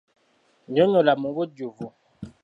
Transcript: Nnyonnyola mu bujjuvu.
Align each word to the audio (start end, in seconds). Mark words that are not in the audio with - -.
Nnyonnyola 0.67 1.13
mu 1.21 1.29
bujjuvu. 1.35 1.87